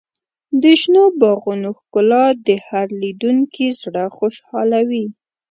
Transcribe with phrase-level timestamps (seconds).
[0.61, 5.05] د شنو باغونو ښکلا د هر لیدونکي زړه خوشحالوي.